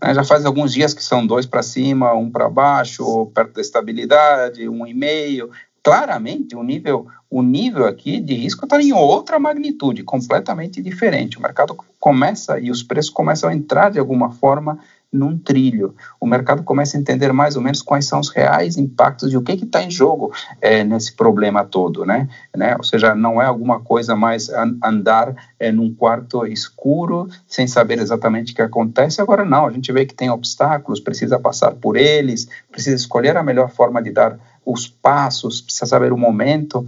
né? 0.00 0.12
já 0.12 0.22
faz 0.22 0.44
alguns 0.44 0.72
dias 0.72 0.92
que 0.92 1.02
são 1.02 1.26
dois 1.26 1.46
para 1.46 1.62
cima, 1.62 2.12
um 2.12 2.30
para 2.30 2.50
baixo, 2.50 3.26
perto 3.34 3.54
da 3.54 3.62
estabilidade, 3.62 4.68
um 4.68 4.86
e 4.86 4.92
meio, 4.92 5.50
claramente 5.84 6.56
o 6.56 6.62
nível, 6.62 7.06
o 7.30 7.42
nível 7.42 7.86
aqui 7.86 8.18
de 8.18 8.34
risco 8.34 8.64
está 8.64 8.80
em 8.80 8.92
outra 8.92 9.38
magnitude, 9.38 10.02
completamente 10.02 10.82
diferente. 10.82 11.36
O 11.38 11.42
mercado 11.42 11.76
começa 12.00 12.58
e 12.58 12.70
os 12.70 12.82
preços 12.82 13.10
começam 13.10 13.50
a 13.50 13.54
entrar 13.54 13.90
de 13.90 13.98
alguma 13.98 14.30
forma 14.30 14.78
num 15.14 15.38
trilho. 15.38 15.94
O 16.20 16.26
mercado 16.26 16.62
começa 16.64 16.96
a 16.96 17.00
entender 17.00 17.32
mais 17.32 17.54
ou 17.56 17.62
menos 17.62 17.80
quais 17.80 18.06
são 18.06 18.18
os 18.18 18.28
reais 18.28 18.76
impactos 18.76 19.32
e 19.32 19.36
o 19.36 19.42
que 19.42 19.52
está 19.52 19.82
em 19.82 19.90
jogo 19.90 20.32
é, 20.60 20.82
nesse 20.82 21.14
problema 21.14 21.64
todo, 21.64 22.04
né? 22.04 22.28
né? 22.54 22.74
Ou 22.76 22.82
seja, 22.82 23.14
não 23.14 23.40
é 23.40 23.46
alguma 23.46 23.80
coisa 23.80 24.16
mais 24.16 24.50
andar 24.82 25.34
é, 25.58 25.70
num 25.70 25.94
quarto 25.94 26.44
escuro 26.46 27.28
sem 27.46 27.66
saber 27.66 27.98
exatamente 28.00 28.52
o 28.52 28.56
que 28.56 28.62
acontece. 28.62 29.20
Agora 29.20 29.44
não, 29.44 29.66
a 29.66 29.70
gente 29.70 29.92
vê 29.92 30.04
que 30.04 30.14
tem 30.14 30.28
obstáculos, 30.28 31.00
precisa 31.00 31.38
passar 31.38 31.72
por 31.72 31.96
eles, 31.96 32.48
precisa 32.70 32.96
escolher 32.96 33.36
a 33.36 33.42
melhor 33.42 33.70
forma 33.70 34.02
de 34.02 34.10
dar 34.10 34.36
os 34.66 34.88
passos, 34.88 35.60
precisa 35.60 35.86
saber 35.86 36.12
o 36.12 36.18
momento 36.18 36.86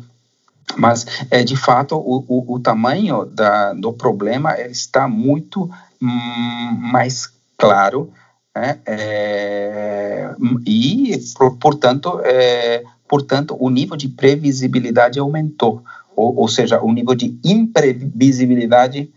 Mas, 0.77 1.07
é, 1.31 1.45
de 1.45 1.57
fato, 1.57 1.97
o, 1.97 2.25
o, 2.27 2.55
o 2.55 2.59
tamanho 2.59 3.25
da, 3.27 3.73
do 3.73 3.93
problema 3.93 4.59
está 4.61 5.07
muito 5.07 5.71
hum, 6.03 6.77
mais 6.81 7.36
claro 7.59 8.13
né? 8.57 8.81
é, 8.87 10.35
e, 10.67 11.19
por, 11.37 11.59
portanto, 11.59 12.21
é, 12.25 12.83
portanto, 13.07 13.55
o 13.61 13.69
nível 13.69 13.97
de 13.97 14.09
previsibilidade 14.09 15.19
aumentou, 15.19 15.83
ou, 16.17 16.35
ou 16.37 16.49
seja, 16.49 16.81
o 16.81 16.91
nível 16.91 17.15
de 17.15 17.39
imprevisibilidade 17.45 19.13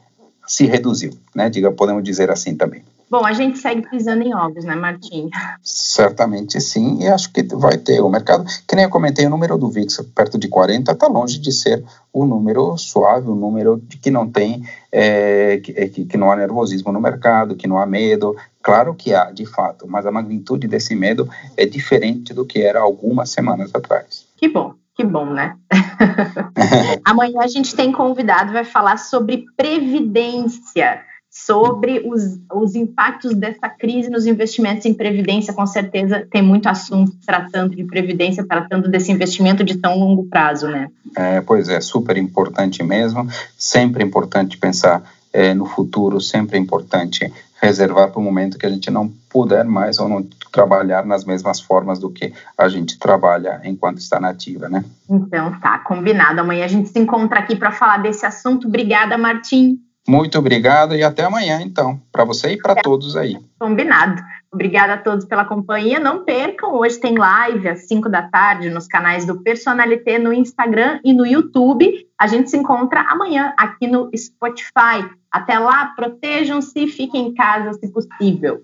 se 0.45 0.65
reduziu, 0.65 1.13
né? 1.33 1.49
Diga, 1.49 1.71
podemos 1.71 2.03
dizer 2.03 2.29
assim 2.29 2.55
também. 2.55 2.83
Bom, 3.09 3.25
a 3.25 3.33
gente 3.33 3.57
segue 3.57 3.89
pisando 3.89 4.21
em 4.21 4.35
ovos, 4.35 4.63
né, 4.63 4.75
Martim? 4.75 5.29
Certamente 5.63 6.61
sim, 6.61 7.01
e 7.01 7.07
acho 7.07 7.31
que 7.33 7.41
vai 7.55 7.75
ter 7.77 8.01
o 8.01 8.09
mercado. 8.09 8.45
Que 8.67 8.75
nem 8.75 8.85
eu 8.85 8.89
comentei, 8.89 9.25
o 9.25 9.29
número 9.31 9.57
do 9.57 9.67
VIX 9.67 10.05
perto 10.13 10.37
de 10.37 10.47
40 10.47 10.91
está 10.91 11.07
longe 11.07 11.39
de 11.39 11.51
ser 11.51 11.83
o 12.13 12.23
um 12.23 12.27
número 12.27 12.77
suave, 12.77 13.27
o 13.27 13.33
um 13.33 13.35
número 13.35 13.81
de 13.83 13.97
que 13.97 14.11
não 14.11 14.29
tem, 14.29 14.63
é, 14.91 15.57
que, 15.57 16.05
que 16.05 16.17
não 16.17 16.31
há 16.31 16.35
nervosismo 16.35 16.91
no 16.91 17.01
mercado, 17.01 17.55
que 17.55 17.67
não 17.67 17.79
há 17.79 17.85
medo. 17.85 18.35
Claro 18.61 18.93
que 18.93 19.11
há, 19.11 19.31
de 19.31 19.45
fato, 19.45 19.87
mas 19.87 20.05
a 20.05 20.11
magnitude 20.11 20.67
desse 20.67 20.95
medo 20.95 21.27
é 21.57 21.65
diferente 21.65 22.31
do 22.31 22.45
que 22.45 22.61
era 22.61 22.79
algumas 22.79 23.31
semanas 23.31 23.71
atrás. 23.73 24.27
Que 24.37 24.47
bom. 24.47 24.75
Que 24.93 25.05
bom, 25.05 25.27
né? 25.27 25.55
Amanhã 27.05 27.39
a 27.39 27.47
gente 27.47 27.73
tem 27.73 27.89
convidado, 27.89 28.51
vai 28.51 28.65
falar 28.65 28.97
sobre 28.97 29.45
previdência 29.55 31.01
sobre 31.45 32.01
os, 32.05 32.39
os 32.53 32.75
impactos 32.75 33.33
dessa 33.33 33.69
crise 33.69 34.09
nos 34.09 34.25
investimentos 34.25 34.85
em 34.85 34.93
previdência. 34.93 35.53
Com 35.53 35.65
certeza 35.65 36.27
tem 36.29 36.41
muito 36.41 36.67
assunto 36.67 37.11
tratando 37.25 37.75
de 37.75 37.83
previdência, 37.83 38.45
tratando 38.45 38.89
desse 38.89 39.11
investimento 39.11 39.63
de 39.63 39.77
tão 39.77 39.97
longo 39.97 40.25
prazo, 40.25 40.67
né? 40.67 40.89
É, 41.15 41.41
pois 41.41 41.69
é, 41.69 41.79
super 41.81 42.17
importante 42.17 42.83
mesmo. 42.83 43.27
Sempre 43.57 44.03
importante 44.03 44.57
pensar 44.57 45.03
é, 45.31 45.53
no 45.53 45.65
futuro, 45.65 46.19
sempre 46.19 46.57
importante 46.57 47.31
reservar 47.61 48.09
para 48.09 48.19
o 48.19 48.23
momento 48.23 48.57
que 48.57 48.65
a 48.65 48.69
gente 48.69 48.89
não 48.89 49.11
puder 49.29 49.65
mais 49.65 49.99
ou 49.99 50.07
não 50.07 50.25
trabalhar 50.51 51.05
nas 51.05 51.25
mesmas 51.25 51.59
formas 51.59 51.99
do 51.99 52.09
que 52.09 52.33
a 52.57 52.69
gente 52.69 52.97
trabalha 52.97 53.61
enquanto 53.63 53.97
está 53.97 54.19
nativa, 54.19 54.69
né? 54.69 54.83
Então 55.09 55.59
tá, 55.59 55.79
combinado. 55.79 56.39
Amanhã 56.39 56.65
a 56.65 56.69
gente 56.69 56.89
se 56.89 56.99
encontra 56.99 57.39
aqui 57.39 57.55
para 57.55 57.71
falar 57.71 57.97
desse 57.97 58.25
assunto. 58.25 58.67
Obrigada, 58.67 59.17
Martim. 59.17 59.79
Muito 60.07 60.39
obrigado 60.39 60.95
e 60.95 61.03
até 61.03 61.23
amanhã, 61.23 61.61
então, 61.61 62.01
para 62.11 62.23
você 62.23 62.53
e 62.53 62.57
para 62.57 62.75
todos 62.75 63.15
aí. 63.15 63.37
Combinado. 63.59 64.21
Obrigada 64.51 64.93
a 64.93 64.97
todos 64.97 65.25
pela 65.25 65.45
companhia. 65.45 65.99
Não 65.99 66.25
percam, 66.25 66.73
hoje 66.73 66.99
tem 66.99 67.15
live 67.15 67.69
às 67.69 67.87
5 67.87 68.09
da 68.09 68.23
tarde 68.23 68.69
nos 68.69 68.87
canais 68.87 69.23
do 69.23 69.43
Personalité 69.43 70.17
no 70.17 70.33
Instagram 70.33 70.99
e 71.03 71.13
no 71.13 71.25
YouTube. 71.25 72.07
A 72.19 72.25
gente 72.25 72.49
se 72.49 72.57
encontra 72.57 73.01
amanhã 73.01 73.53
aqui 73.55 73.85
no 73.85 74.09
Spotify. 74.15 75.07
Até 75.31 75.59
lá, 75.59 75.93
protejam-se, 75.95 76.87
fiquem 76.87 77.27
em 77.27 77.33
casa 77.35 77.73
se 77.73 77.87
possível. 77.91 78.63